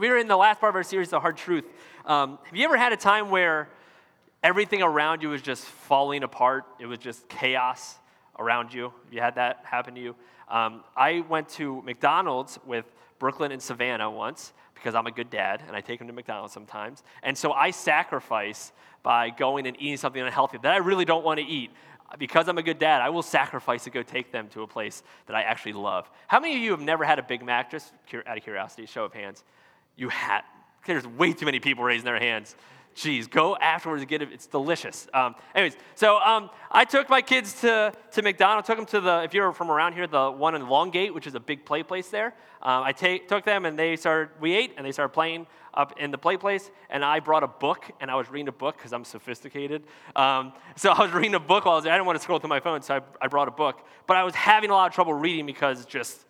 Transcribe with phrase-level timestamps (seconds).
[0.00, 1.66] we were in the last part of our series, The Hard Truth.
[2.06, 3.68] Um, have you ever had a time where
[4.42, 6.64] everything around you was just falling apart?
[6.78, 7.96] It was just chaos
[8.38, 8.84] around you.
[8.84, 10.16] Have you had that happen to you?
[10.48, 12.86] Um, I went to McDonald's with
[13.18, 16.54] Brooklyn and Savannah once because I'm a good dad and I take them to McDonald's
[16.54, 17.02] sometimes.
[17.22, 18.72] And so I sacrifice
[19.02, 21.72] by going and eating something unhealthy that I really don't want to eat.
[22.18, 25.02] Because I'm a good dad, I will sacrifice to go take them to a place
[25.26, 26.10] that I actually love.
[26.26, 27.70] How many of you have never had a Big Mac?
[27.70, 27.92] Just
[28.26, 29.44] out of curiosity, show of hands.
[29.96, 30.42] You had.
[30.86, 32.56] There's way too many people raising their hands.
[32.96, 34.32] Jeez, go afterwards and get it.
[34.32, 35.06] It's delicious.
[35.14, 38.66] Um, anyways, so um, I took my kids to, to McDonald's.
[38.66, 41.34] Took them to the, if you're from around here, the one in Longgate, which is
[41.34, 42.34] a big play place there.
[42.62, 45.98] Um, I take, took them and they started, we ate and they started playing up
[45.98, 46.70] in the play place.
[46.90, 49.84] And I brought a book and I was reading a book because I'm sophisticated.
[50.16, 51.92] Um, so I was reading a book while I was there.
[51.92, 53.86] I didn't want to scroll through my phone, so I, I brought a book.
[54.08, 56.26] But I was having a lot of trouble reading because just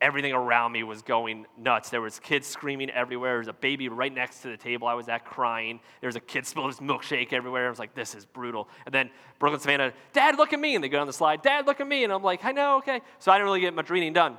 [0.00, 1.90] everything around me was going nuts.
[1.90, 3.32] There was kids screaming everywhere.
[3.32, 5.80] There was a baby right next to the table I was at crying.
[6.00, 7.66] There was a kid spilling his milkshake everywhere.
[7.66, 8.68] I was like, this is brutal.
[8.86, 10.74] And then Brooklyn Savannah, Dad, look at me.
[10.74, 12.04] And they go on the slide, Dad, look at me.
[12.04, 13.00] And I'm like, I know, okay.
[13.18, 14.36] So I didn't really get much reading done.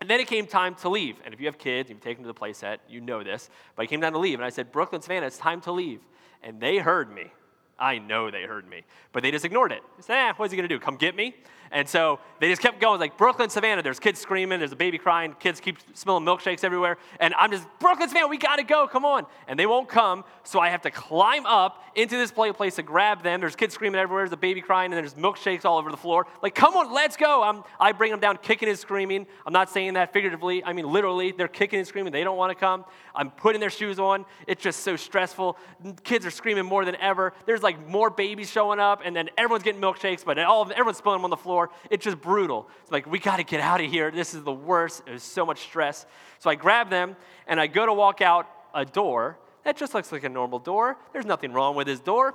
[0.00, 1.16] And then it came time to leave.
[1.24, 3.50] And if you have kids, you take them to the playset, you know this.
[3.76, 4.38] But it came time to leave.
[4.38, 6.00] And I said, Brooklyn Savannah, it's time to leave.
[6.42, 7.30] And they heard me.
[7.78, 9.82] I know they heard me, but they just ignored it.
[9.96, 10.78] They said, eh, what's he gonna do?
[10.78, 11.34] Come get me?
[11.70, 13.82] And so they just kept going, like Brooklyn, Savannah.
[13.82, 16.98] There's kids screaming, there's a baby crying, kids keep smelling milkshakes everywhere.
[17.20, 19.26] And I'm just, Brooklyn, Savannah, we gotta go, come on.
[19.48, 22.82] And they won't come, so I have to climb up into this play place to
[22.82, 23.40] grab them.
[23.40, 26.26] There's kids screaming everywhere, there's a baby crying, and there's milkshakes all over the floor.
[26.42, 27.42] Like, come on, let's go.
[27.42, 29.26] I'm, I bring them down, kicking and screaming.
[29.46, 31.32] I'm not saying that figuratively, I mean literally.
[31.32, 32.84] They're kicking and screaming, they don't wanna come.
[33.14, 34.26] I'm putting their shoes on.
[34.46, 35.56] It's just so stressful.
[36.02, 37.32] Kids are screaming more than ever.
[37.46, 41.18] There's like more babies showing up, and then everyone's getting milkshakes, but all everyone's spilling
[41.18, 41.53] them on the floor.
[41.90, 42.68] It's just brutal.
[42.82, 44.10] It's like, we got to get out of here.
[44.10, 45.04] This is the worst.
[45.06, 46.06] There's so much stress.
[46.38, 47.16] So I grab them,
[47.46, 49.38] and I go to walk out a door.
[49.64, 50.96] That just looks like a normal door.
[51.12, 52.34] There's nothing wrong with this door.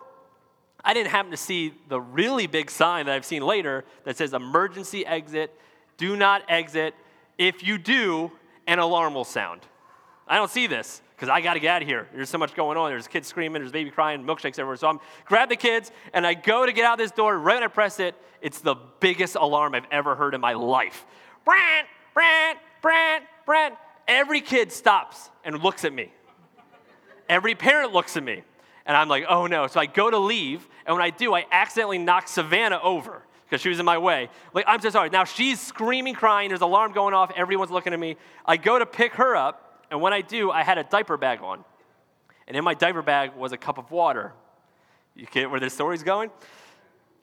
[0.83, 4.33] I didn't happen to see the really big sign that I've seen later that says
[4.33, 5.53] emergency exit,
[5.97, 6.95] do not exit.
[7.37, 8.31] If you do,
[8.65, 9.61] an alarm will sound.
[10.27, 12.07] I don't see this because I got to get out of here.
[12.15, 12.91] There's so much going on.
[12.91, 14.77] There's kids screaming, there's baby crying, milkshakes everywhere.
[14.77, 17.37] So I'm grab the kids and I go to get out this door.
[17.37, 21.05] Right when I press it, it's the biggest alarm I've ever heard in my life.
[21.43, 23.75] Brant, Brant, Brant, Brant.
[24.07, 26.13] Every kid stops and looks at me.
[27.27, 28.43] Every parent looks at me.
[28.85, 29.67] And I'm like, oh no.
[29.67, 33.61] So I go to leave, and when I do, I accidentally knock Savannah over because
[33.61, 34.29] she was in my way.
[34.53, 35.09] Like, I'm so sorry.
[35.09, 36.49] Now she's screaming, crying.
[36.49, 37.31] There's alarm going off.
[37.35, 38.15] Everyone's looking at me.
[38.45, 41.41] I go to pick her up, and when I do, I had a diaper bag
[41.41, 41.63] on.
[42.47, 44.33] And in my diaper bag was a cup of water.
[45.15, 46.31] You get where this story's going?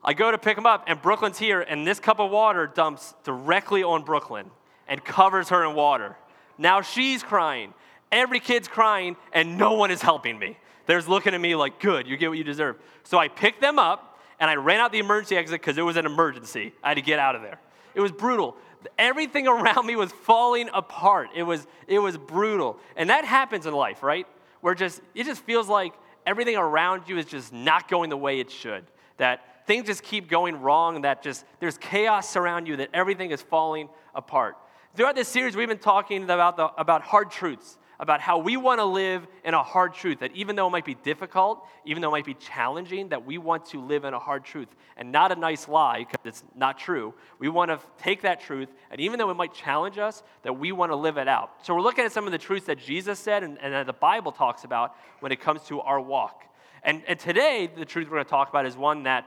[0.05, 3.15] I go to pick him up, and Brooklyn's here, and this cup of water dumps
[3.25, 4.51] directly on Brooklyn
[4.87, 6.17] and covers her in water.
[6.59, 7.75] Now she's crying.
[8.13, 10.59] Every kid's crying, and no one is helping me.
[10.87, 12.77] They're looking at me like, good, you get what you deserve.
[13.03, 15.97] So I picked them up, and I ran out the emergency exit because it was
[15.97, 16.73] an emergency.
[16.85, 17.59] I had to get out of there.
[17.95, 18.57] It was brutal
[18.99, 21.31] everything around me was falling apart.
[21.35, 22.79] It was, it was brutal.
[22.97, 24.27] And that happens in life, right?
[24.61, 25.93] Where just it just feels like
[26.27, 28.85] everything around you is just not going the way it should.
[29.19, 33.43] That things just keep going wrong, that just there's chaos around you, that everything is
[33.43, 34.57] falling apart.
[34.95, 38.79] Throughout this series, we've been talking about, the, about hard truths about how we want
[38.79, 42.09] to live in a hard truth, that even though it might be difficult, even though
[42.09, 45.33] it might be challenging, that we want to live in a hard truth and not
[45.33, 47.15] a nice lie because it's not true.
[47.39, 50.73] We want to take that truth, and even though it might challenge us, that we
[50.73, 51.51] want to live it out.
[51.63, 53.93] So we're looking at some of the truths that Jesus said and, and that the
[53.93, 56.45] Bible talks about when it comes to our walk.
[56.83, 59.27] And, and today, the truth we're going to talk about is one that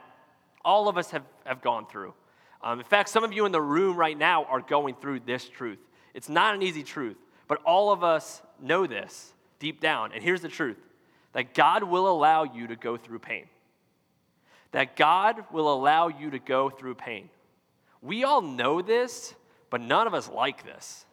[0.64, 2.14] all of us have, have gone through.
[2.62, 5.48] Um, in fact, some of you in the room right now are going through this
[5.48, 5.80] truth.
[6.14, 7.18] It's not an easy truth.
[7.50, 10.14] But all of us know this deep down.
[10.14, 10.78] And here's the truth
[11.34, 13.48] that God will allow you to go through pain.
[14.72, 17.30] That God will allow you to go through pain.
[18.02, 19.34] We all know this,
[19.70, 21.06] but none of us like this.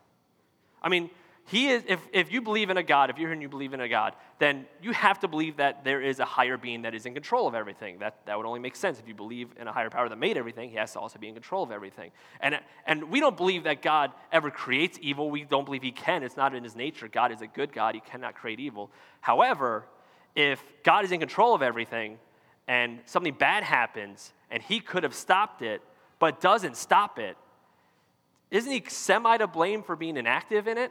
[0.83, 1.11] I mean,
[1.49, 3.73] he is, if, if you believe in a God, if you're here and you believe
[3.73, 6.93] in a God, then you have to believe that there is a higher being that
[6.93, 8.01] is in control of everything.
[8.01, 8.99] That, that would only make sense.
[8.99, 11.29] If you believe in a higher power that made everything, he has to also be
[11.29, 12.11] in control of everything.
[12.41, 15.31] And, and we don't believe that God ever creates evil.
[15.31, 16.25] We don't believe he can.
[16.25, 17.07] It's not in his nature.
[17.07, 17.95] God is a good God.
[17.95, 18.91] He cannot create evil.
[19.21, 19.85] However,
[20.35, 22.19] if God is in control of everything
[22.67, 25.81] and something bad happens and he could have stopped it,
[26.19, 27.37] but doesn't stop it,
[28.51, 30.91] isn't he semi to blame for being inactive in it?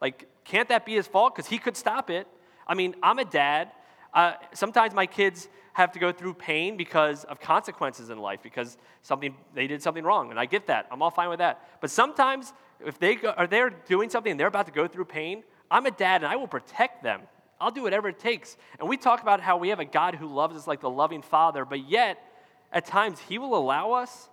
[0.00, 1.34] Like, can't that be his fault?
[1.34, 2.26] Because he could stop it.
[2.66, 3.72] I mean, I'm a dad.
[4.12, 8.76] Uh, sometimes my kids have to go through pain because of consequences in life, because
[9.02, 10.86] something they did something wrong, and I get that.
[10.90, 11.66] I'm all fine with that.
[11.80, 12.52] But sometimes,
[12.84, 15.86] if they go, are there doing something and they're about to go through pain, I'm
[15.86, 17.22] a dad and I will protect them.
[17.60, 18.56] I'll do whatever it takes.
[18.78, 21.22] And we talk about how we have a God who loves us like the loving
[21.22, 22.18] father, but yet,
[22.72, 24.28] at times, he will allow us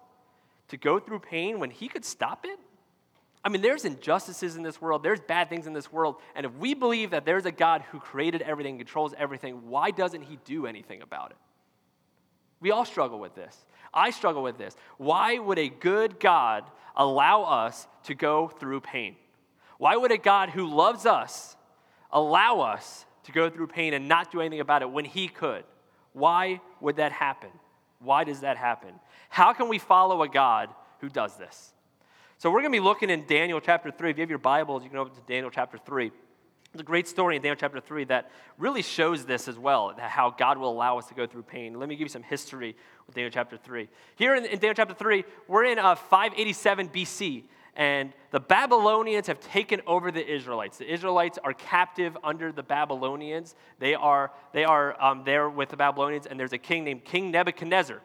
[0.72, 2.58] to go through pain when he could stop it?
[3.44, 6.54] I mean, there's injustices in this world, there's bad things in this world, and if
[6.56, 10.68] we believe that there's a God who created everything, controls everything, why doesn't he do
[10.68, 11.38] anything about it?
[12.60, 13.58] We all struggle with this.
[13.92, 14.76] I struggle with this.
[14.98, 16.64] Why would a good God
[16.96, 19.16] allow us to go through pain?
[19.80, 21.58] Why would a God who loves us
[22.12, 25.64] allow us to go through pain and not do anything about it when he could?
[26.14, 27.50] Why would that happen?
[28.00, 28.92] Why does that happen?
[29.30, 31.74] How can we follow a God who does this?
[32.42, 34.10] So we're going to be looking in Daniel chapter 3.
[34.10, 36.10] If you have your Bibles, you can open to Daniel chapter 3.
[36.74, 40.32] There's a great story in Daniel chapter 3 that really shows this as well, how
[40.32, 41.80] God will allow us to go through pain.
[41.80, 43.88] Let me give you some history with Daniel chapter 3.
[44.16, 47.44] Here in, in Daniel chapter 3, we're in uh, 587 BC,
[47.76, 50.80] and the Babylonians have taken over the Israelites.
[50.80, 53.54] The Israelites are captive under the Babylonians.
[53.78, 57.30] They are, they are um, there with the Babylonians, and there's a king named King
[57.30, 58.02] Nebuchadnezzar.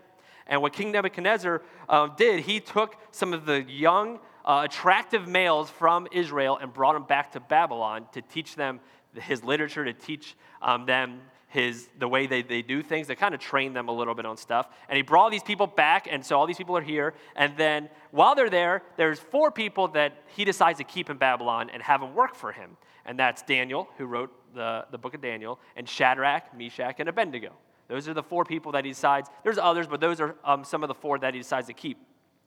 [0.47, 5.71] And what King Nebuchadnezzar um, did, he took some of the young, uh, attractive males
[5.71, 8.81] from Israel and brought them back to Babylon to teach them
[9.15, 13.35] his literature, to teach um, them his, the way they, they do things, to kind
[13.35, 14.69] of train them a little bit on stuff.
[14.89, 17.15] And he brought all these people back, and so all these people are here.
[17.35, 21.71] And then while they're there, there's four people that he decides to keep in Babylon
[21.71, 22.77] and have them work for him.
[23.05, 27.53] And that's Daniel, who wrote the, the book of Daniel, and Shadrach, Meshach, and Abednego.
[27.89, 29.29] Those are the four people that he decides.
[29.45, 31.99] There's others, but those are um, some of the four that he decides to keep.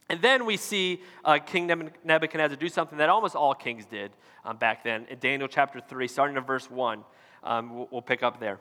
[0.09, 4.11] And then we see uh, King Nebuchadnezzar do something that almost all kings did
[4.43, 5.05] um, back then.
[5.09, 7.03] In Daniel chapter 3, starting in verse 1,
[7.43, 8.59] um, we'll, we'll pick up there.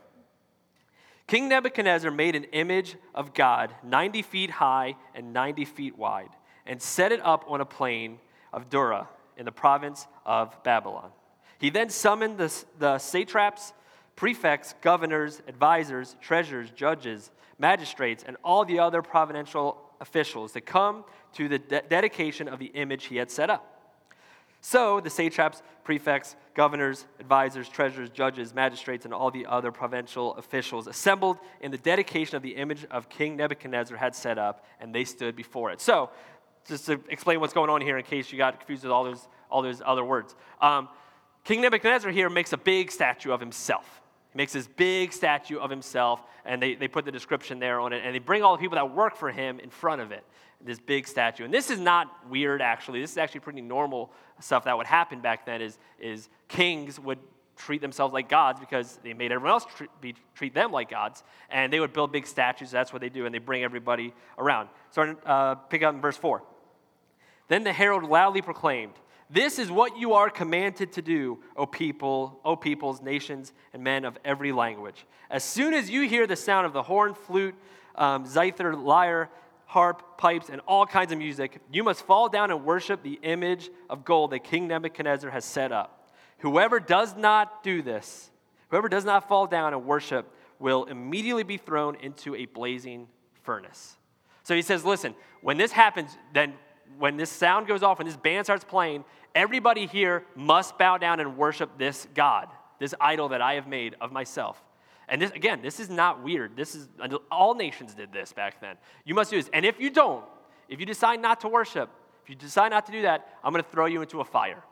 [1.27, 6.31] King Nebuchadnezzar made an image of God 90 feet high and 90 feet wide
[6.67, 8.19] and set it up on a plain
[8.53, 11.11] of Dura in the province of Babylon.
[11.59, 13.73] He then summoned the, the satraps
[14.19, 21.47] prefects, governors, advisors, treasurers, judges, magistrates, and all the other providential officials to come to
[21.47, 23.81] the de- dedication of the image he had set up.
[24.61, 30.89] So the satraps, prefects, governors, advisors, treasurers, judges, magistrates, and all the other provincial officials
[30.89, 35.05] assembled in the dedication of the image of King Nebuchadnezzar had set up, and they
[35.05, 35.81] stood before it.
[35.81, 36.11] So,
[36.67, 39.29] just to explain what's going on here in case you got confused with all those,
[39.49, 40.35] all those other words.
[40.61, 40.89] Um,
[41.45, 44.03] King Nebuchadnezzar here makes a big statue of himself.
[44.39, 48.03] Makes this big statue of himself, and they, they put the description there on it,
[48.05, 50.23] and they bring all the people that work for him in front of it,
[50.65, 51.45] this big statue.
[51.45, 53.01] And this is not weird, actually.
[53.01, 57.19] This is actually pretty normal stuff that would happen back then is, is kings would
[57.57, 61.25] treat themselves like gods because they made everyone else treat, be, treat them like gods.
[61.51, 62.71] And they would build big statues.
[62.71, 63.27] That's what they do.
[63.27, 64.69] And they bring everybody around.
[64.93, 66.45] So uh, pick up in verse 4.
[67.49, 68.95] Then the herald loudly proclaimed,
[69.31, 74.05] this is what you are commanded to do, O people, O peoples, nations, and men
[74.05, 75.05] of every language.
[75.31, 77.55] As soon as you hear the sound of the horn, flute,
[77.95, 79.29] um, zither, lyre,
[79.67, 83.69] harp, pipes, and all kinds of music, you must fall down and worship the image
[83.91, 86.11] of gold that King Nebuchadnezzar has set up.
[86.39, 88.31] Whoever does not do this,
[88.69, 93.09] whoever does not fall down and worship, will immediately be thrown into a blazing
[93.43, 93.97] furnace.
[94.43, 96.55] So he says, listen, when this happens, then
[96.99, 99.05] when this sound goes off, when this band starts playing,
[99.35, 102.49] everybody here must bow down and worship this God,
[102.79, 104.63] this idol that I have made of myself.
[105.09, 106.57] And this, again, this is not weird.
[106.57, 106.89] This is
[107.31, 108.77] all nations did this back then.
[109.05, 109.51] You must do this.
[109.53, 110.25] And if you don't,
[110.69, 111.89] if you decide not to worship,
[112.23, 114.63] if you decide not to do that, I'm going to throw you into a fire.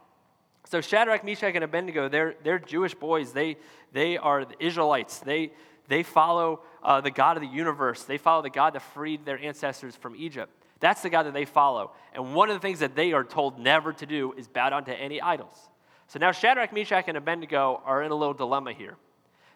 [0.68, 3.32] So Shadrach, Meshach, and Abednego, they're, they're Jewish boys.
[3.32, 3.56] They,
[3.92, 5.20] they are the Israelites.
[5.20, 5.52] They,
[5.88, 8.02] they follow uh, the God of the universe.
[8.02, 10.52] They follow the God that freed their ancestors from Egypt.
[10.80, 11.92] That's the God that they follow.
[12.14, 14.84] And one of the things that they are told never to do is bow down
[14.84, 15.56] to any idols.
[16.08, 18.96] So now Shadrach, Meshach, and Abednego are in a little dilemma here.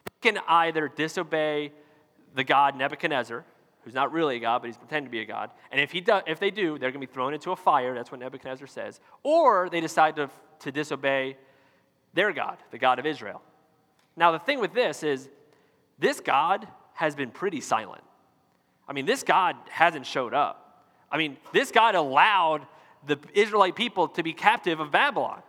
[0.05, 1.71] They can either disobey
[2.35, 3.45] the God Nebuchadnezzar,
[3.83, 5.51] who's not really a God, but he's pretending to be a God.
[5.71, 7.93] And if, he do, if they do, they're going to be thrown into a fire.
[7.93, 8.99] That's what Nebuchadnezzar says.
[9.23, 11.37] Or they decide to, to disobey
[12.13, 13.41] their God, the God of Israel.
[14.15, 15.29] Now, the thing with this is
[15.99, 18.03] this God has been pretty silent.
[18.87, 20.60] I mean, this God hasn't showed up.
[21.11, 22.65] I mean, this God allowed
[23.05, 25.41] the Israelite people to be captive of Babylon.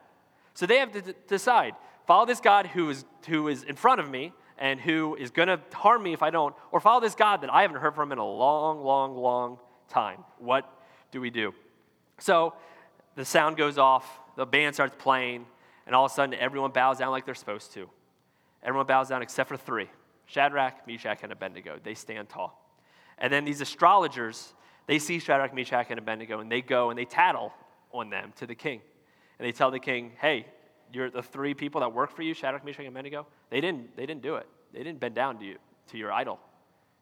[0.55, 1.75] So they have to d- decide
[2.07, 5.49] follow this God who is, who is in front of me and who is going
[5.49, 8.13] to harm me if I don't, or follow this God that I haven't heard from
[8.13, 10.19] in a long, long, long time.
[10.39, 10.69] What
[11.11, 11.55] do we do?
[12.19, 12.55] So
[13.15, 15.47] the sound goes off, the band starts playing,
[15.87, 17.89] and all of a sudden everyone bows down like they're supposed to.
[18.63, 19.89] Everyone bows down except for three
[20.27, 21.79] Shadrach, Meshach, and Abednego.
[21.83, 22.59] They stand tall.
[23.19, 24.55] And then these astrologers
[24.87, 27.53] they see Shadrach, Meshach, and Abednego, and they go and they tattle
[27.93, 28.81] on them to the king.
[29.39, 30.47] And they tell the king, hey,
[30.93, 34.07] you're the three people that work for you, Shadrach, Meshach, and Abednego, they didn't, they
[34.07, 34.47] didn't do it.
[34.73, 35.57] They didn't bend down to you,
[35.89, 36.39] to your idol.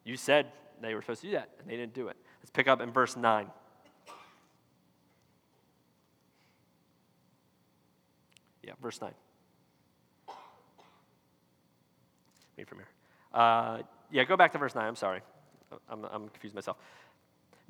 [0.04, 0.46] You said
[0.80, 2.16] they were supposed to do that, and they didn't do it.
[2.40, 3.46] Let's pick up in verse 9.
[8.62, 9.12] Yeah, verse 9.
[12.56, 12.88] Read from here.
[13.32, 13.78] Uh,
[14.10, 14.86] yeah, go back to verse 9.
[14.86, 15.22] I'm sorry.
[15.88, 16.76] I'm, I'm confused myself.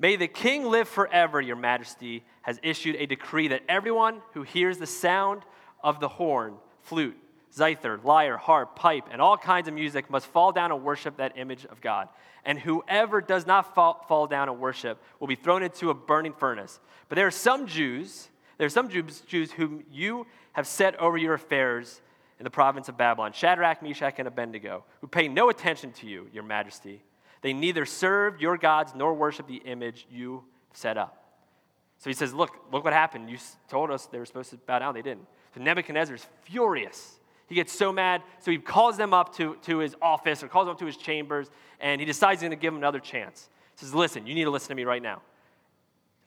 [0.01, 4.79] May the king live forever, your majesty has issued a decree that everyone who hears
[4.79, 5.43] the sound
[5.83, 7.15] of the horn, flute,
[7.53, 11.37] zither, lyre, harp, pipe, and all kinds of music must fall down and worship that
[11.37, 12.09] image of God.
[12.45, 16.33] And whoever does not fall, fall down and worship will be thrown into a burning
[16.33, 16.79] furnace.
[17.07, 21.15] But there are some Jews, there are some Jews, Jews whom you have set over
[21.15, 22.01] your affairs
[22.39, 26.27] in the province of Babylon, Shadrach, Meshach, and Abednego, who pay no attention to you,
[26.33, 27.03] your majesty.
[27.41, 30.43] They neither serve your gods nor worship the image you
[30.73, 31.17] set up.
[31.97, 33.29] So he says, Look, look what happened.
[33.29, 35.27] You told us they were supposed to bow down, they didn't.
[35.53, 37.19] So Nebuchadnezzar is furious.
[37.47, 40.67] He gets so mad, so he calls them up to, to his office or calls
[40.67, 43.49] them up to his chambers, and he decides he's going to give them another chance.
[43.75, 45.21] He says, Listen, you need to listen to me right now.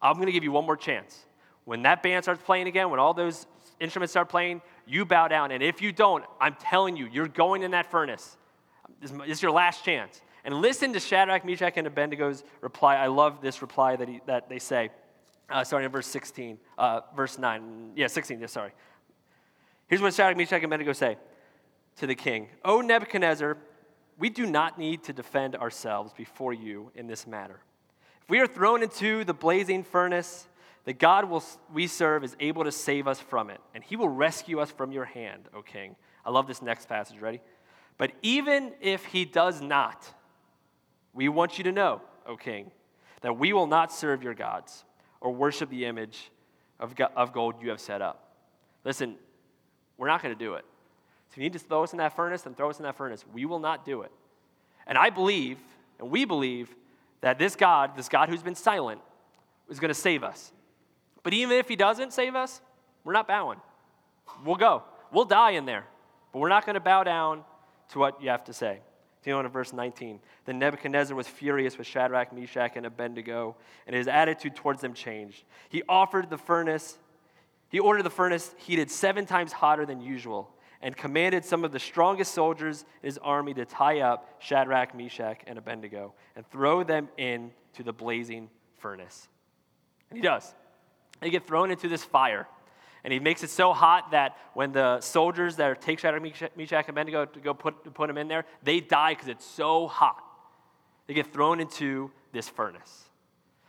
[0.02, 1.25] I'm going to give you one more chance.
[1.64, 3.47] When that band starts playing again, when all those
[3.80, 5.50] instruments start playing, you bow down.
[5.50, 8.37] And if you don't, I'm telling you, you're going in that furnace.
[9.00, 10.21] This is your last chance.
[10.44, 12.96] And listen to Shadrach, Meshach, and Abednego's reply.
[12.96, 14.90] I love this reply that, he, that they say,
[15.48, 17.92] uh, starting in verse 16, uh, verse 9.
[17.96, 18.72] Yeah, 16, yeah, sorry.
[19.88, 21.16] Here's what Shadrach, Meshach, and Abednego say
[21.96, 23.56] to the king O Nebuchadnezzar,
[24.18, 27.60] we do not need to defend ourselves before you in this matter.
[28.22, 30.46] If we are thrown into the blazing furnace,
[30.84, 34.08] the God will, we serve is able to save us from it, and he will
[34.08, 35.96] rescue us from your hand, O king.
[36.24, 37.18] I love this next passage.
[37.18, 37.40] Ready?
[37.96, 40.12] But even if he does not,
[41.14, 42.71] we want you to know, O king,
[43.23, 44.85] that we will not serve your gods
[45.21, 46.30] or worship the image
[46.78, 48.35] of, of gold you have set up.
[48.85, 49.16] Listen,
[49.97, 50.64] we're not going to do it.
[51.30, 53.25] So you need to throw us in that furnace, then throw us in that furnace.
[53.33, 54.12] We will not do it.
[54.87, 55.59] And I believe,
[55.99, 56.75] and we believe,
[57.23, 59.00] that this God, this God who's been silent,
[59.71, 60.52] is going to save us.
[61.23, 62.61] But even if he doesn't save us,
[63.02, 63.59] we're not bowing.
[64.44, 64.83] We'll go.
[65.11, 65.87] We'll die in there.
[66.33, 67.44] But we're not going to bow down
[67.90, 68.80] to what you have to say.
[69.25, 70.21] Continue on to verse 19.
[70.45, 75.45] Then Nebuchadnezzar was furious with Shadrach, Meshach, and Abednego, and his attitude towards them changed.
[75.71, 76.99] He offered the furnace
[77.71, 80.49] he ordered the furnace heated seven times hotter than usual
[80.81, 85.40] and commanded some of the strongest soldiers in his army to tie up Shadrach, Meshach,
[85.49, 89.26] and Abednego and throw them into the blazing furnace.
[90.11, 90.54] And he does.
[91.19, 92.47] They get thrown into this fire.
[93.04, 96.23] And he makes it so hot that when the soldiers that take Shadrach,
[96.56, 99.44] Meshach, and Abednego to go put, to put them in there, they die because it's
[99.44, 100.23] so hot.
[101.06, 103.04] They get thrown into this furnace.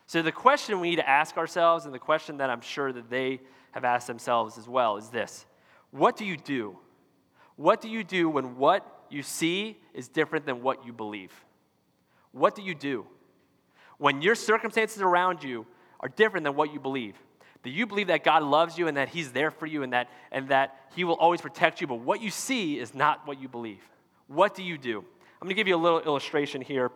[0.08, 3.10] So the question we need to ask ourselves, and the question that I'm sure that
[3.10, 5.46] they have asked themselves as well is this
[5.92, 6.77] What do you do?
[7.58, 11.34] What do you do when what you see is different than what you believe?
[12.32, 13.06] What do you do?
[13.98, 15.65] When your circumstances around you
[16.00, 17.15] are different than what you believe.
[17.66, 20.08] Do you believe that God loves you and that He's there for you and that,
[20.32, 23.48] and that He will always protect you, but what you see is not what you
[23.48, 23.82] believe?
[24.28, 25.00] What do you do?
[25.00, 26.92] I'm going to give you a little illustration here.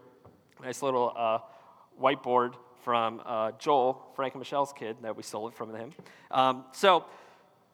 [0.62, 1.40] Nice little uh,
[2.00, 5.92] whiteboard from uh, Joel, Frank and Michelle's kid, that we stole it from him.
[6.30, 7.06] Um, so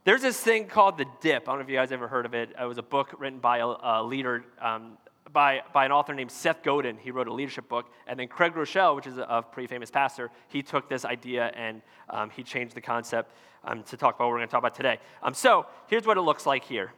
[0.06, 1.44] there's this thing called The Dip.
[1.44, 2.56] I don't know if you guys ever heard of it.
[2.58, 4.98] It was a book written by a, a leader, um,
[5.36, 6.98] by, by an author named Seth Godin.
[6.98, 7.92] He wrote a leadership book.
[8.08, 11.52] And then Craig Groeschel, which is a, a pretty famous pastor, he took this idea
[11.54, 13.32] and um, he changed the concept
[13.64, 14.98] um, to talk about what we're going to talk about today.
[15.22, 16.92] Um, so here's what it looks like here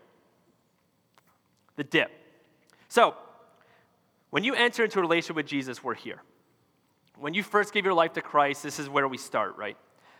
[1.75, 2.11] The Dip.
[2.87, 3.15] So
[4.29, 6.21] when you enter into a relationship with Jesus, we're here
[7.19, 9.77] when you first gave your life to Christ, this is where we start, right?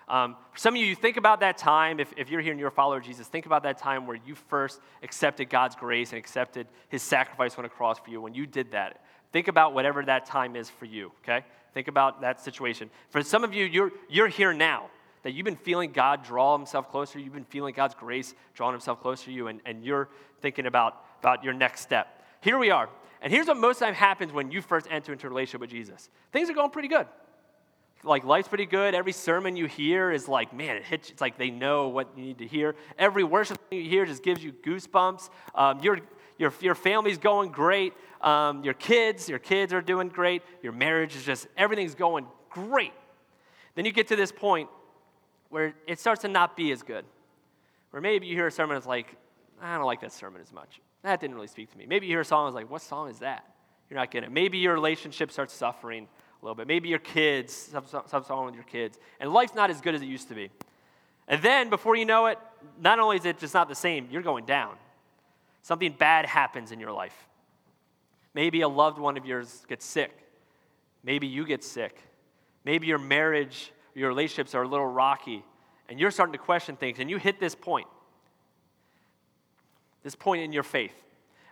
[0.07, 2.59] Um, for some of you, you think about that time, if, if you're here and
[2.59, 6.11] you're a follower of Jesus, think about that time where you first accepted God's grace
[6.11, 8.21] and accepted his sacrifice on a cross for you.
[8.21, 11.45] When you did that, think about whatever that time is for you, okay?
[11.73, 12.89] Think about that situation.
[13.09, 14.89] For some of you, you're, you're here now,
[15.23, 19.01] that you've been feeling God draw himself closer, you've been feeling God's grace drawing himself
[19.01, 20.07] closer to you, and, and you're
[20.41, 22.23] thinking about, about your next step.
[22.39, 22.87] Here we are.
[23.21, 26.09] And here's what most time happens when you first enter into a relationship with Jesus
[26.31, 27.07] things are going pretty good.
[28.03, 28.93] Like, life's pretty good.
[28.93, 31.09] Every sermon you hear is like, man, it hits.
[31.09, 32.75] It's like they know what you need to hear.
[32.97, 35.29] Every worship you hear just gives you goosebumps.
[35.55, 35.99] Um, your,
[36.37, 37.93] your, your family's going great.
[38.21, 40.41] Um, your kids, your kids are doing great.
[40.61, 42.93] Your marriage is just, everything's going great.
[43.75, 44.69] Then you get to this point
[45.49, 47.05] where it starts to not be as good.
[47.91, 49.15] Where maybe you hear a sermon that's like,
[49.61, 50.81] I don't like that sermon as much.
[51.03, 51.85] That didn't really speak to me.
[51.87, 53.45] Maybe you hear a song, was like, what song is that?
[53.89, 54.33] You're not getting it.
[54.33, 56.07] Maybe your relationship starts suffering
[56.41, 56.67] a little bit.
[56.67, 58.97] Maybe your kids, something wrong with your kids.
[59.19, 60.49] And life's not as good as it used to be.
[61.27, 62.39] And then, before you know it,
[62.81, 64.75] not only is it just not the same, you're going down.
[65.61, 67.27] Something bad happens in your life.
[68.33, 70.11] Maybe a loved one of yours gets sick.
[71.03, 72.01] Maybe you get sick.
[72.63, 75.43] Maybe your marriage, your relationships are a little rocky,
[75.89, 77.87] and you're starting to question things, and you hit this point.
[80.03, 80.93] This point in your faith.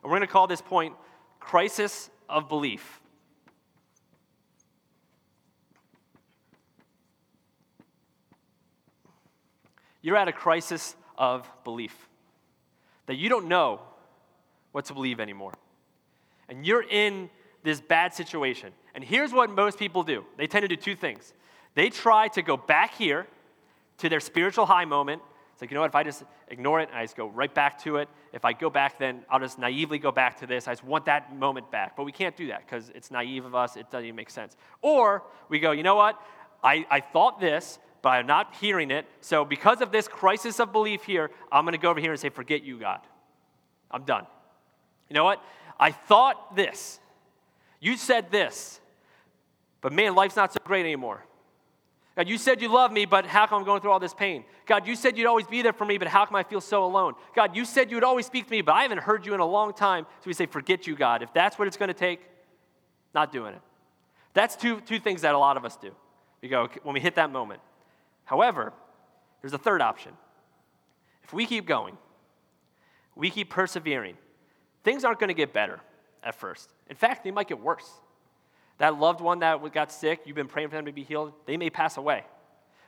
[0.02, 0.94] And we're going to call this point
[1.40, 3.02] crisis of belief.
[10.06, 12.08] You're at a crisis of belief.
[13.08, 13.82] That you don't know
[14.72, 15.54] what to believe anymore.
[16.48, 17.28] And you're in
[17.64, 18.72] this bad situation.
[18.94, 21.34] And here's what most people do they tend to do two things.
[21.74, 23.26] They try to go back here
[23.98, 25.24] to their spiritual high moment.
[25.54, 27.52] It's like, you know what, if I just ignore it and I just go right
[27.52, 30.68] back to it, if I go back, then I'll just naively go back to this.
[30.68, 31.96] I just want that moment back.
[31.98, 33.76] But we can't do that because it's naive of us.
[33.76, 34.56] It doesn't even make sense.
[34.84, 36.22] Or we go, you know what,
[36.64, 39.08] I, I thought this, but I'm not hearing it.
[39.22, 42.20] So, because of this crisis of belief here, I'm going to go over here and
[42.20, 43.00] say, Forget you, God.
[43.90, 44.28] I'm done.
[45.10, 45.42] You know what?
[45.80, 47.00] I thought this.
[47.80, 48.80] You said this.
[49.82, 51.26] But man, life's not so great anymore.
[52.16, 54.46] God, you said you love me, but how come I'm going through all this pain?
[54.68, 56.86] God, you said you'd always be there for me, but how come I feel so
[56.86, 57.16] alone?
[57.36, 59.40] God, you said you would always speak to me, but I haven't heard you in
[59.40, 60.06] a long time.
[60.20, 61.24] So we say, Forget you, God.
[61.24, 62.22] If that's what it's going to take,
[63.16, 63.62] not doing it.
[64.36, 65.90] That's two, two things that a lot of us do.
[66.44, 67.62] We go, when we hit that moment,
[68.26, 68.74] However,
[69.42, 70.14] there's a third option.
[71.24, 71.98] If we keep going,
[73.16, 74.18] we keep persevering,
[74.84, 75.80] things aren't going to get better
[76.24, 76.72] at first.
[76.90, 77.90] In fact, they might get worse.
[78.78, 81.58] That loved one that got sick, you've been praying for them to be healed, they
[81.58, 82.26] may pass away.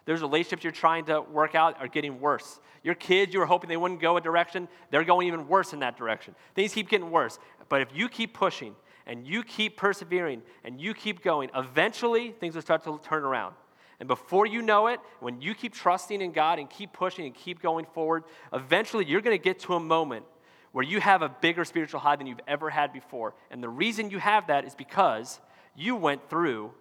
[0.05, 2.59] There's relationships you're trying to work out are getting worse.
[2.83, 5.79] Your kids, you were hoping they wouldn't go a direction, they're going even worse in
[5.79, 6.33] that direction.
[6.55, 7.39] Things keep getting worse.
[7.69, 8.75] But if you keep pushing
[9.05, 13.55] and you keep persevering and you keep going, eventually things will start to turn around.
[13.99, 17.33] And before you know it, when you keep trusting in God and keep pushing and
[17.33, 20.25] keep going forward, eventually you're going to get to a moment
[20.71, 23.33] where you have a bigger spiritual high than you've ever had before.
[23.49, 25.39] And the reason you have that is because
[25.75, 26.71] you went through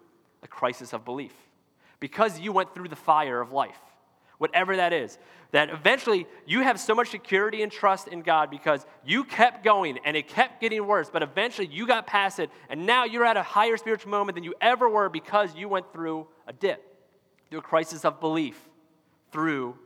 [0.43, 1.33] a crisis of belief,
[2.01, 3.79] because you went through the fire of life,
[4.37, 5.19] whatever that is.
[5.53, 9.99] That eventually you have so much security and trust in God because you kept going
[10.05, 13.39] and it kept getting worse, but eventually you got past it, and now you're at
[13.39, 16.96] a higher spiritual moment than you ever were because you went through a dip
[17.49, 18.59] through a crisis of belief,
[19.33, 19.77] through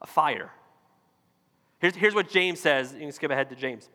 [0.00, 0.50] a fire.
[1.78, 2.92] Here's, here's what James says.
[2.92, 3.88] You can skip ahead to James.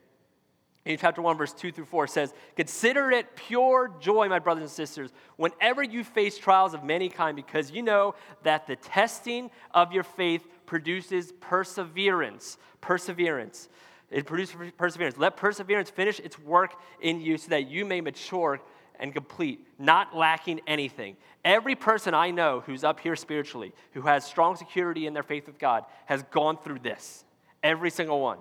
[0.86, 4.72] In chapter 1, verse 2 through 4 says, Consider it pure joy, my brothers and
[4.72, 9.92] sisters, whenever you face trials of many kind, because you know that the testing of
[9.92, 12.58] your faith produces perseverance.
[12.80, 13.70] Perseverance.
[14.10, 15.18] It produces perseverance.
[15.18, 18.60] Let perseverance finish its work in you so that you may mature
[19.00, 21.16] and complete, not lacking anything.
[21.46, 25.48] Every person I know who's up here spiritually, who has strong security in their faith
[25.48, 27.24] with God, has gone through this.
[27.64, 28.40] Every single one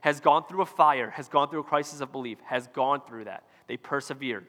[0.00, 3.24] has gone through a fire, has gone through a crisis of belief, has gone through
[3.24, 3.44] that.
[3.66, 4.46] They persevered.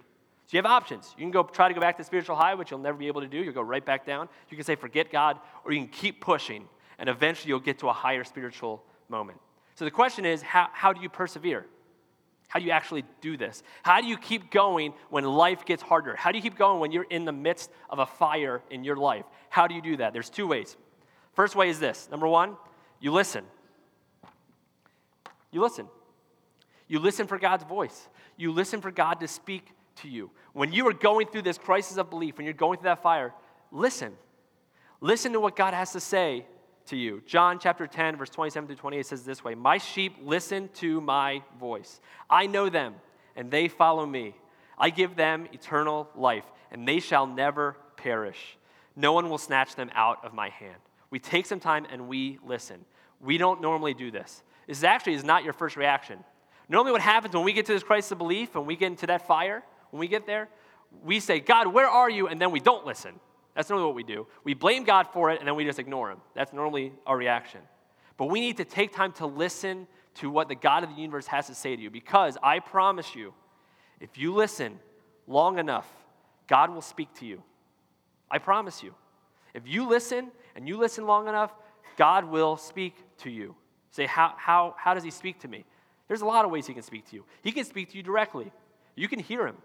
[0.47, 1.13] So you have options.
[1.17, 3.07] You can go try to go back to the spiritual high, which you'll never be
[3.07, 3.37] able to do.
[3.37, 4.27] You'll go right back down.
[4.49, 6.67] You can say, forget God, or you can keep pushing,
[6.99, 9.39] and eventually you'll get to a higher spiritual moment.
[9.75, 11.65] So the question is, how, how do you persevere?
[12.51, 13.63] How do you actually do this?
[13.81, 16.17] How do you keep going when life gets harder?
[16.17, 18.97] How do you keep going when you're in the midst of a fire in your
[18.97, 19.23] life?
[19.49, 20.11] How do you do that?
[20.11, 20.75] There's two ways.
[21.33, 22.57] First way is this number one,
[22.99, 23.45] you listen.
[25.49, 25.87] You listen.
[26.89, 28.09] You listen for God's voice.
[28.35, 29.69] You listen for God to speak
[30.01, 30.29] to you.
[30.51, 33.33] When you are going through this crisis of belief, when you're going through that fire,
[33.71, 34.11] listen.
[34.99, 36.47] Listen to what God has to say
[36.87, 37.21] to you.
[37.25, 41.43] John chapter 10, verse 27 to 28 says this way My sheep listen to my
[41.59, 41.99] voice.
[42.29, 42.95] I know them,
[43.35, 44.35] and they follow me.
[44.77, 48.57] I give them eternal life, and they shall never perish.
[48.95, 50.77] No one will snatch them out of my hand.
[51.09, 52.85] We take some time and we listen.
[53.19, 54.43] We don't normally do this.
[54.67, 56.23] This actually is not your first reaction.
[56.69, 59.07] Normally, what happens when we get to this crisis of belief, when we get into
[59.07, 60.47] that fire, when we get there,
[61.03, 62.27] we say, God, where are you?
[62.27, 63.19] And then we don't listen.
[63.55, 64.27] That's normally what we do.
[64.43, 66.19] We blame God for it and then we just ignore Him.
[66.35, 67.61] That's normally our reaction.
[68.17, 71.27] But we need to take time to listen to what the God of the universe
[71.27, 73.33] has to say to you because I promise you,
[73.99, 74.79] if you listen
[75.27, 75.87] long enough,
[76.47, 77.43] God will speak to you.
[78.29, 78.93] I promise you.
[79.53, 81.51] If you listen and you listen long enough,
[81.97, 83.55] God will speak to you.
[83.91, 85.65] Say, how, how, how does He speak to me?
[86.07, 87.25] There's a lot of ways He can speak to you.
[87.41, 88.51] He can speak to you directly,
[88.95, 89.57] you can hear Him.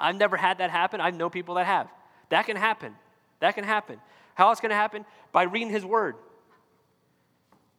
[0.00, 1.00] I've never had that happen.
[1.00, 1.88] I know people that have.
[2.28, 2.94] That can happen.
[3.40, 3.98] That can happen.
[4.34, 5.04] How it's going to happen?
[5.32, 6.16] By reading His Word.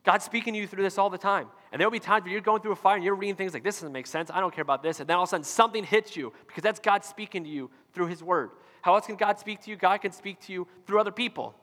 [0.03, 1.47] God's speaking to you through this all the time.
[1.71, 3.63] And there'll be times where you're going through a fire and you're reading things like,
[3.63, 4.31] this doesn't make sense.
[4.33, 4.99] I don't care about this.
[4.99, 7.69] And then all of a sudden something hits you because that's God speaking to you
[7.93, 8.51] through His Word.
[8.81, 9.75] How else can God speak to you?
[9.75, 11.53] God can speak to you through other people,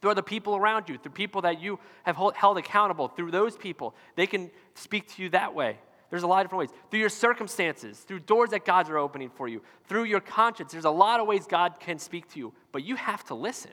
[0.00, 3.94] through other people around you, through people that you have held accountable, through those people.
[4.14, 5.78] They can speak to you that way.
[6.14, 6.78] There's a lot of different ways.
[6.92, 10.70] Through your circumstances, through doors that God's are opening for you, through your conscience.
[10.70, 13.72] There's a lot of ways God can speak to you, but you have to listen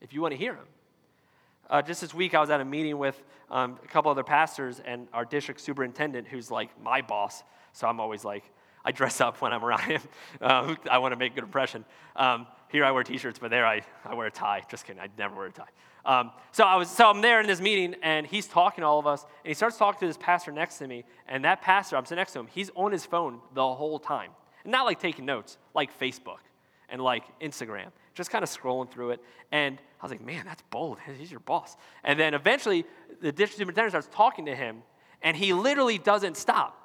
[0.00, 0.66] if you want to hear Him.
[1.68, 4.80] Uh, just this week, I was at a meeting with um, a couple other pastors
[4.84, 7.42] and our district superintendent, who's like my boss.
[7.72, 8.44] So I'm always like,
[8.84, 10.02] I dress up when I'm around him.
[10.40, 11.84] Um, I want to make a good impression.
[12.16, 14.62] Um, here I wear t-shirts, but there I, I wear a tie.
[14.68, 15.68] Just kidding, I never wear a tie.
[16.04, 18.98] Um, so I was so I'm there in this meeting, and he's talking to all
[18.98, 21.96] of us, and he starts talking to this pastor next to me, and that pastor,
[21.96, 24.30] I'm sitting next to him, he's on his phone the whole time,
[24.64, 26.38] and not like taking notes, like Facebook
[26.88, 29.20] and like Instagram, just kind of scrolling through it,
[29.52, 30.98] and I was like, man, that's bold.
[31.18, 31.76] He's your boss.
[32.02, 32.84] And then eventually,
[33.20, 34.82] the district superintendent starts talking to him,
[35.22, 36.81] and he literally doesn't stop.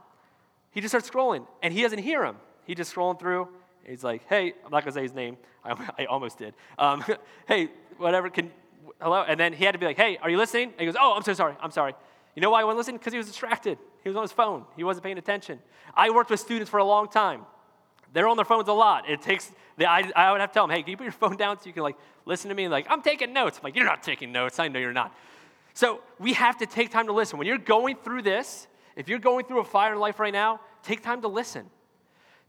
[0.77, 2.35] He just starts scrolling, and he doesn't hear him.
[2.65, 3.47] He's just scrolling through.
[3.83, 5.35] He's like, hey, I'm not gonna say his name.
[5.65, 6.53] I, I almost did.
[6.77, 7.03] Um,
[7.47, 8.51] hey, whatever, can,
[9.01, 9.25] hello?
[9.27, 10.69] And then he had to be like, hey, are you listening?
[10.69, 11.95] And he goes, oh, I'm so sorry, I'm sorry.
[12.35, 12.97] You know why I wasn't listening?
[12.97, 13.79] Because he was distracted.
[14.03, 14.65] He was on his phone.
[14.75, 15.57] He wasn't paying attention.
[15.95, 17.47] I worked with students for a long time.
[18.13, 19.09] They're on their phones a lot.
[19.09, 21.11] It takes, the, I, I would have to tell them, hey, can you put your
[21.11, 22.65] phone down so you can like listen to me?
[22.65, 23.57] And like, I'm taking notes.
[23.57, 24.59] I'm like, you're not taking notes.
[24.59, 25.11] I know you're not.
[25.73, 27.39] So we have to take time to listen.
[27.39, 30.59] When you're going through this, if you're going through a fire in life right now,
[30.83, 31.65] take time to listen.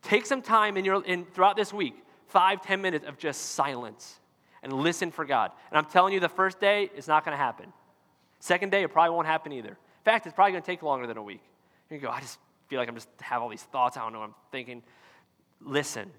[0.02, 1.94] Take some time in your, in, throughout this week,
[2.28, 4.20] five, ten minutes of just silence
[4.62, 5.50] and listen for God.
[5.70, 7.72] And I'm telling you, the first day, it's not going to happen.
[8.40, 9.70] Second day, it probably won't happen either.
[9.70, 11.42] In fact, it's probably going to take longer than a week.
[11.90, 12.38] You go, I just
[12.68, 13.96] feel like I'm just have all these thoughts.
[13.96, 14.82] I don't know what I'm thinking.
[15.60, 16.10] Listen,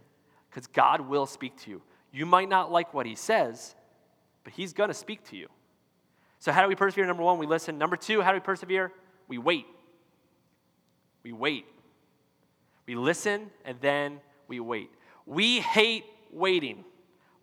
[0.50, 1.82] because God will speak to you.
[2.12, 3.76] You might not like what He says,
[4.44, 5.48] but He's going to speak to you.
[6.40, 7.06] So, how do we persevere?
[7.06, 7.78] Number one, we listen.
[7.78, 8.92] Number two, how do we persevere?
[9.28, 9.66] We wait.
[11.24, 11.66] We wait.
[12.90, 14.90] We listen and then we wait.
[15.28, 16.84] We hate waiting.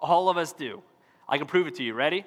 [0.00, 0.82] All of us do.
[1.28, 1.94] I can prove it to you.
[1.94, 2.24] Ready?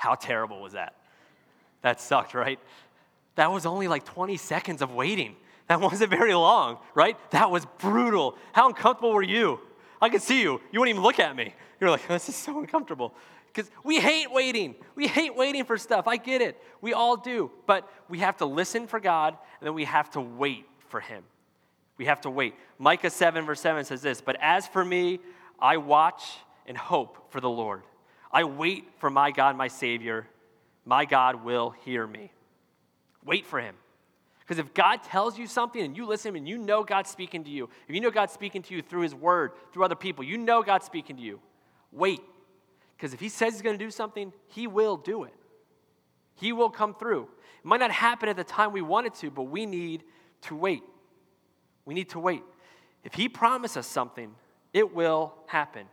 [0.00, 0.94] How terrible was that?
[1.82, 2.58] That sucked, right?
[3.34, 5.36] That was only like 20 seconds of waiting.
[5.68, 7.18] That wasn't very long, right?
[7.32, 8.38] That was brutal.
[8.54, 9.60] How uncomfortable were you?
[10.00, 10.62] I could see you.
[10.72, 11.54] You wouldn't even look at me.
[11.78, 13.14] You're like, this is so uncomfortable.
[13.48, 14.74] Because we hate waiting.
[14.94, 16.08] We hate waiting for stuff.
[16.08, 16.58] I get it.
[16.80, 17.50] We all do.
[17.66, 21.24] But we have to listen for God, and then we have to wait for Him.
[21.98, 22.54] We have to wait.
[22.78, 25.18] Micah 7, verse 7 says this But as for me,
[25.58, 26.24] I watch
[26.66, 27.82] and hope for the Lord.
[28.32, 30.26] I wait for my God, my Savior.
[30.84, 32.32] My God will hear me.
[33.24, 33.74] Wait for him.
[34.40, 37.50] Because if God tells you something and you listen and you know God's speaking to
[37.50, 40.38] you, if you know God's speaking to you through his word, through other people, you
[40.38, 41.40] know God's speaking to you,
[41.92, 42.20] wait.
[42.96, 45.34] Because if he says he's going to do something, he will do it.
[46.34, 47.28] He will come through.
[47.58, 50.02] It might not happen at the time we want it to, but we need
[50.42, 50.82] to wait.
[51.84, 52.42] We need to wait.
[53.04, 54.34] If he promises something,
[54.72, 55.86] it will happen.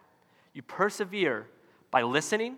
[0.54, 1.48] You persevere
[1.92, 2.58] by listening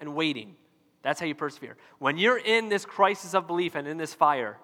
[0.00, 0.56] and waiting.
[1.02, 1.76] That's how you persevere.
[1.98, 4.56] When you're in this crisis of belief and in this fire,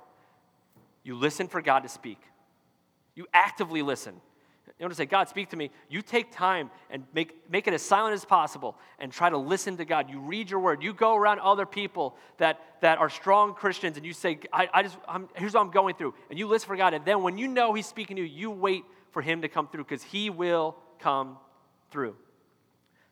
[1.02, 2.18] you listen for God to speak.
[3.14, 4.20] You actively listen.
[4.78, 5.70] You want to say, God, speak to me.
[5.88, 9.76] You take time and make, make it as silent as possible and try to listen
[9.76, 10.10] to God.
[10.10, 10.82] You read your word.
[10.82, 14.82] You go around other people that, that are strong Christians and you say, I, I
[14.82, 16.14] just, I'm, here's what I'm going through.
[16.28, 16.92] And you listen for God.
[16.92, 19.68] And then when you know He's speaking to you, you wait for Him to come
[19.68, 21.38] through because He will come
[21.92, 22.16] through.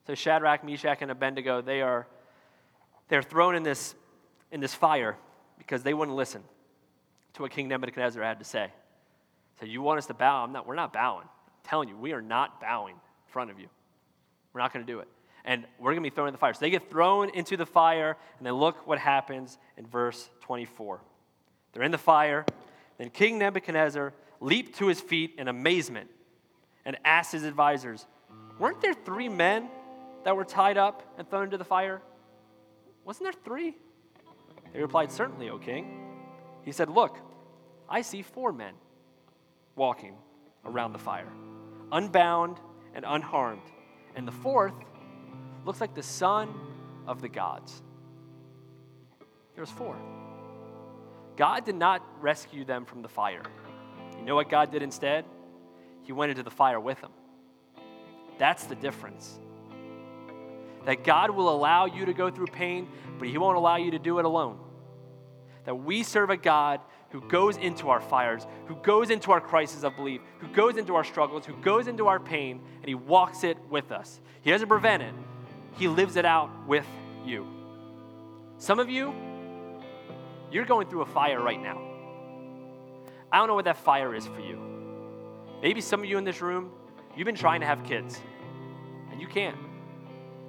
[0.06, 2.06] So Shadrach, Meshach, and Abednego, they are
[3.12, 3.94] they're thrown in this,
[4.50, 5.18] in this fire
[5.58, 6.42] because they wouldn't listen
[7.34, 8.70] to what King Nebuchadnezzar had to say.
[9.60, 10.44] So you want us to bow?
[10.44, 11.26] I'm not, we're not bowing.
[11.26, 13.68] I'm telling you, we are not bowing in front of you.
[14.54, 15.08] We're not going to do it.
[15.44, 16.54] And we're going to be thrown in the fire.
[16.54, 21.02] So they get thrown into the fire, and then look what happens in verse 24.
[21.72, 22.46] They're in the fire.
[22.96, 26.08] Then King Nebuchadnezzar leaped to his feet in amazement
[26.86, 28.06] and asked his advisors,
[28.58, 29.68] Weren't there three men
[30.24, 32.02] that were tied up and thrown into the fire?
[33.04, 33.76] Wasn't there three?
[34.72, 35.98] They replied, Certainly, O king.
[36.62, 37.18] He said, Look,
[37.88, 38.74] I see four men
[39.74, 40.14] walking
[40.64, 41.32] around the fire,
[41.90, 42.58] unbound
[42.94, 43.62] and unharmed.
[44.14, 44.74] And the fourth
[45.64, 46.54] looks like the son
[47.06, 47.82] of the gods.
[49.54, 49.96] There's four.
[51.36, 53.42] God did not rescue them from the fire.
[54.18, 55.24] You know what God did instead?
[56.02, 57.12] He went into the fire with them.
[58.38, 59.38] That's the difference.
[60.84, 63.98] That God will allow you to go through pain, but He won't allow you to
[63.98, 64.58] do it alone.
[65.64, 69.84] That we serve a God who goes into our fires, who goes into our crisis
[69.84, 73.44] of belief, who goes into our struggles, who goes into our pain, and He walks
[73.44, 74.20] it with us.
[74.42, 75.14] He doesn't prevent it,
[75.76, 76.86] He lives it out with
[77.24, 77.46] you.
[78.58, 79.14] Some of you,
[80.50, 81.80] you're going through a fire right now.
[83.30, 84.58] I don't know what that fire is for you.
[85.62, 86.70] Maybe some of you in this room,
[87.16, 88.20] you've been trying to have kids,
[89.10, 89.56] and you can't.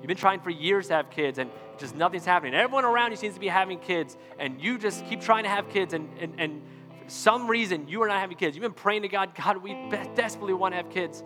[0.03, 2.53] You've been trying for years to have kids, and just nothing's happening.
[2.53, 5.69] Everyone around you seems to be having kids, and you just keep trying to have
[5.69, 8.53] kids, and, and, and for some reason you are not having kids.
[8.53, 9.71] You've been praying to God, God, we
[10.13, 11.23] desperately want to have kids,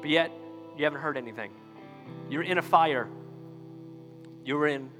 [0.00, 0.32] but yet
[0.76, 1.52] you haven't heard anything.
[2.28, 3.08] You're in a fire.
[4.44, 4.90] You're in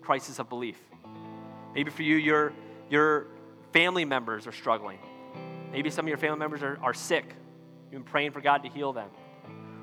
[0.00, 0.78] crisis of belief.
[1.74, 2.52] Maybe for you, your,
[2.88, 3.26] your
[3.72, 5.00] family members are struggling.
[5.72, 7.24] Maybe some of your family members are, are sick.
[7.90, 9.08] You've been praying for God to heal them.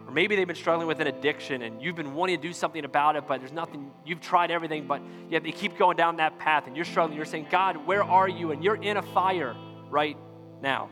[0.10, 2.84] Or maybe they've been struggling with an addiction and you've been wanting to do something
[2.84, 6.39] about it, but there's nothing, you've tried everything, but yet they keep going down that
[6.39, 7.15] path and you're struggling.
[7.15, 8.52] You're saying, God, where are you?
[8.52, 9.56] And you're in a fire
[9.91, 10.17] right
[10.63, 10.89] now.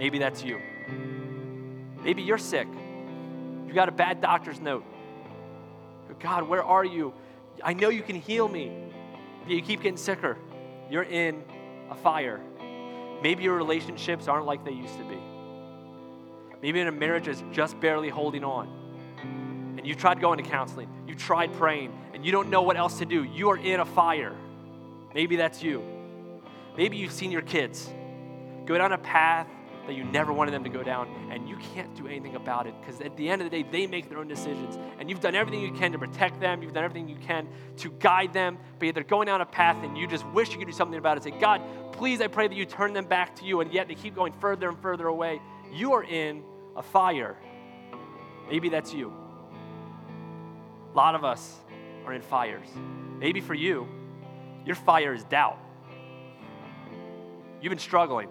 [0.00, 0.60] Maybe that's you.
[2.02, 2.66] Maybe you're sick.
[3.68, 4.84] You got a bad doctor's note.
[6.18, 7.14] God, where are you?
[7.62, 8.72] I know you can heal me.
[9.44, 10.38] But you keep getting sicker.
[10.90, 11.44] You're in
[11.88, 12.40] a fire.
[13.22, 15.35] Maybe your relationships aren't like they used to be.
[16.62, 18.68] Maybe in a marriage is just barely holding on.
[19.76, 22.98] And you've tried going to counseling, you've tried praying, and you don't know what else
[22.98, 23.24] to do.
[23.24, 24.34] You are in a fire.
[25.14, 25.82] Maybe that's you.
[26.76, 27.88] Maybe you've seen your kids
[28.66, 29.46] go down a path
[29.86, 32.74] that you never wanted them to go down, and you can't do anything about it
[32.80, 34.76] because at the end of the day, they make their own decisions.
[34.98, 37.90] And you've done everything you can to protect them, you've done everything you can to
[38.00, 40.66] guide them, but yet they're going down a path and you just wish you could
[40.66, 41.22] do something about it.
[41.22, 43.94] Say, God, please, I pray that you turn them back to you, and yet they
[43.94, 45.40] keep going further and further away.
[45.72, 46.42] You are in
[46.76, 47.36] a fire.
[48.50, 49.12] Maybe that's you.
[50.92, 51.56] A lot of us
[52.04, 52.68] are in fires.
[53.18, 53.86] Maybe for you,
[54.64, 55.58] your fire is doubt.
[57.60, 58.28] You've been struggling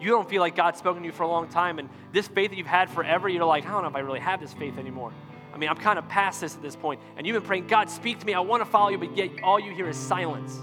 [0.00, 2.50] you don't feel like God's spoken to you for a long time, and this faith
[2.50, 4.78] that you've had forever, you're like, I don't know if I really have this faith
[4.78, 5.12] anymore.
[5.52, 7.00] I mean, I'm kind of past this at this point.
[7.16, 8.32] And you've been praying, God, speak to me.
[8.32, 10.56] I want to follow you, but yet all you hear is silence.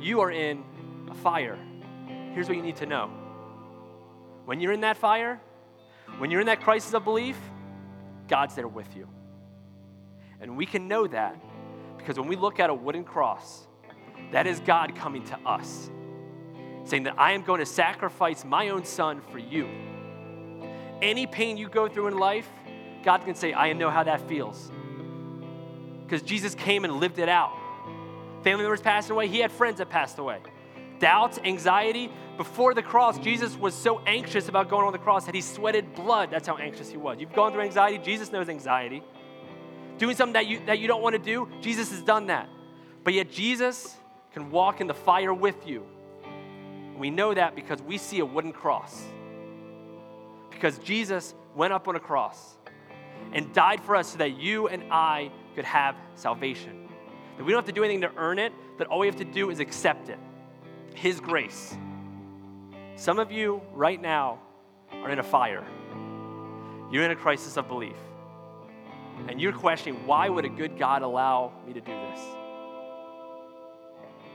[0.00, 0.62] You are in
[1.10, 1.58] a fire.
[2.34, 3.10] Here's what you need to know
[4.48, 5.38] when you're in that fire,
[6.16, 7.36] when you're in that crisis of belief,
[8.28, 9.06] God's there with you.
[10.40, 11.36] And we can know that
[11.98, 13.66] because when we look at a wooden cross,
[14.32, 15.90] that is God coming to us
[16.84, 19.68] saying that I am going to sacrifice my own son for you.
[21.02, 22.48] Any pain you go through in life,
[23.04, 24.72] God can say, I know how that feels.
[26.04, 27.52] Because Jesus came and lived it out.
[28.44, 30.38] Family members passing away, he had friends that passed away.
[31.00, 32.10] Doubts, anxiety.
[32.38, 35.94] Before the cross, Jesus was so anxious about going on the cross that he sweated
[35.94, 36.30] blood.
[36.30, 37.18] That's how anxious he was.
[37.20, 39.02] You've gone through anxiety, Jesus knows anxiety.
[39.98, 42.48] Doing something that you, that you don't want to do, Jesus has done that.
[43.04, 43.96] But yet, Jesus
[44.32, 45.84] can walk in the fire with you
[46.98, 49.04] we know that because we see a wooden cross.
[50.50, 52.56] Because Jesus went up on a cross
[53.32, 56.88] and died for us so that you and I could have salvation.
[57.36, 59.24] That we don't have to do anything to earn it, that all we have to
[59.24, 60.18] do is accept it.
[60.94, 61.76] His grace.
[62.98, 64.40] Some of you right now
[64.90, 65.64] are in a fire.
[66.90, 67.96] You're in a crisis of belief.
[69.28, 72.20] And you're questioning, why would a good God allow me to do this?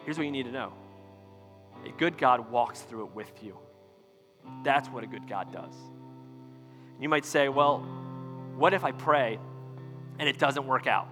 [0.06, 0.72] Here's what you need to know
[1.86, 3.58] a good God walks through it with you.
[4.64, 5.76] That's what a good God does.
[7.02, 7.80] You might say, well,
[8.56, 9.40] what if I pray
[10.20, 11.10] and it doesn't work out?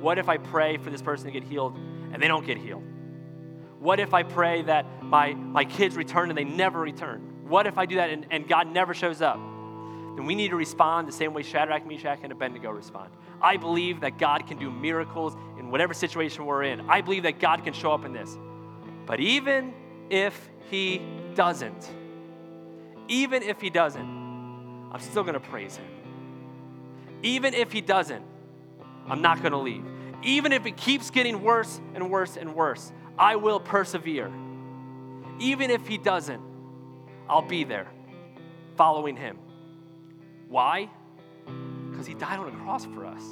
[0.00, 1.76] What if I pray for this person to get healed
[2.12, 2.82] and they don't get healed?
[3.82, 7.20] What if I pray that my, my kids return and they never return?
[7.48, 9.34] What if I do that and, and God never shows up?
[10.14, 13.10] Then we need to respond the same way Shadrach, Meshach, and Abednego respond.
[13.40, 16.88] I believe that God can do miracles in whatever situation we're in.
[16.88, 18.38] I believe that God can show up in this.
[19.04, 19.74] But even
[20.10, 21.02] if he
[21.34, 21.90] doesn't,
[23.08, 24.06] even if he doesn't,
[24.92, 25.86] I'm still to praise him.
[27.24, 28.24] Even if he doesn't,
[29.08, 29.84] I'm not to leave.
[30.22, 32.92] Even if it keeps getting worse and worse and worse,
[33.22, 34.32] I will persevere.
[35.38, 36.42] Even if he doesn't,
[37.28, 37.86] I'll be there
[38.76, 39.38] following him.
[40.48, 40.90] Why?
[41.88, 43.22] Because he died on a cross for us.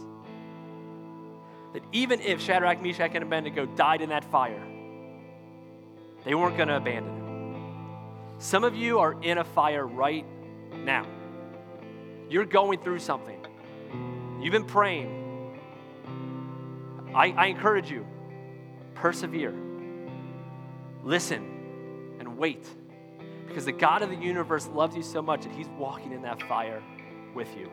[1.72, 4.64] That even if Shadrach, Meshach, and Abednego died in that fire,
[6.24, 7.96] they weren't going to abandon him.
[8.38, 10.24] Some of you are in a fire right
[10.84, 11.04] now.
[12.28, 13.44] You're going through something.
[14.40, 15.58] You've been praying.
[17.12, 18.06] I, I encourage you
[18.94, 19.52] persevere,
[21.04, 22.66] listen, and wait.
[23.46, 26.42] Because the God of the universe loves you so much that He's walking in that
[26.42, 26.82] fire
[27.34, 27.70] with you.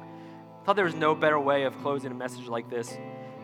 [0.00, 2.96] I thought there was no better way of closing a message like this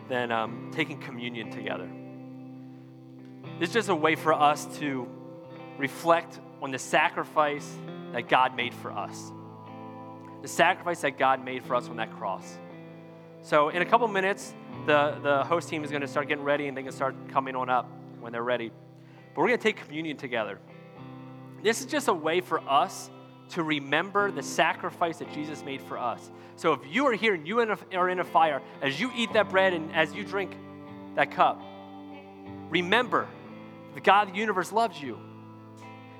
[0.08, 1.88] than um, taking communion together.
[3.60, 5.06] It's just a way for us to
[5.78, 7.70] reflect on the sacrifice
[8.12, 9.32] that God made for us.
[10.42, 12.58] The sacrifice that God made for us on that cross.
[13.42, 14.54] So, in a couple minutes,
[14.86, 17.54] the, the host team is going to start getting ready and they can start coming
[17.54, 18.72] on up when they're ready.
[19.34, 20.58] But we're going to take communion together.
[21.62, 23.10] This is just a way for us
[23.50, 26.30] to remember the sacrifice that Jesus made for us.
[26.56, 29.50] So if you are here and you are in a fire, as you eat that
[29.50, 30.56] bread and as you drink
[31.16, 31.60] that cup,
[32.70, 33.28] remember
[33.94, 35.18] the God of the universe loves you.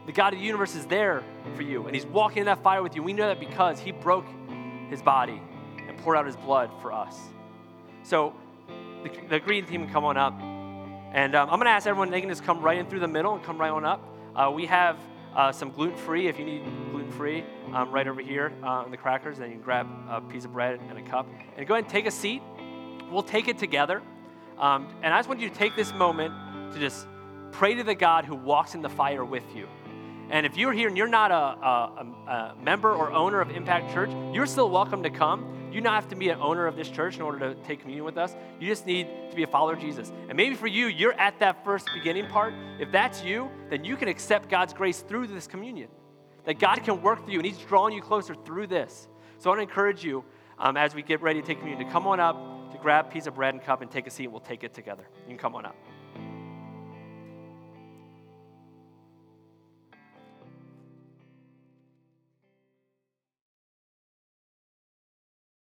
[0.06, 1.22] The God of the universe is there
[1.56, 3.02] for you, and He's walking in that fire with you.
[3.02, 4.26] We know that because He broke
[4.90, 5.40] His body
[5.88, 7.18] and poured out His blood for us.
[8.02, 8.34] So
[9.02, 10.38] the, the green team can come on up.
[11.14, 13.08] And um, I'm going to ask everyone, they can just come right in through the
[13.08, 14.02] middle and come right on up.
[14.34, 14.98] Uh, we have
[15.36, 18.90] uh, some gluten free, if you need gluten free, um, right over here uh, in
[18.90, 19.38] the crackers.
[19.38, 21.28] Then you can grab a piece of bread and a cup.
[21.56, 22.42] And go ahead and take a seat.
[23.12, 24.02] We'll take it together.
[24.58, 26.34] Um, and I just want you to take this moment
[26.72, 27.06] to just
[27.52, 29.68] pray to the God who walks in the fire with you.
[30.30, 33.92] And if you're here and you're not a, a, a, member or owner of Impact
[33.94, 35.53] Church, you're still welcome to come.
[35.74, 38.04] You don't have to be an owner of this church in order to take communion
[38.04, 38.36] with us.
[38.60, 40.12] You just need to be a follower of Jesus.
[40.28, 42.54] And maybe for you, you're at that first beginning part.
[42.78, 45.88] If that's you, then you can accept God's grace through this communion.
[46.44, 49.08] That God can work through you and He's drawing you closer through this.
[49.38, 50.24] So I want to encourage you
[50.60, 52.36] um, as we get ready to take communion to come on up,
[52.70, 54.62] to grab a piece of bread and cup and take a seat, and we'll take
[54.62, 55.08] it together.
[55.22, 55.76] You can come on up.